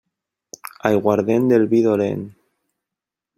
Aiguardent 0.89 1.45
del 1.51 1.67
vi 1.75 1.83
dolent. 1.89 2.25